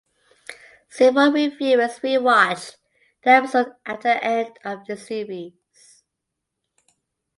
Several 0.89 1.31
reviewers 1.31 2.01
re-watched 2.01 2.77
the 3.23 3.29
episode 3.29 3.75
after 3.85 4.09
the 4.15 4.23
end 4.23 4.57
of 4.65 4.83
the 4.87 4.97
series. 4.97 5.53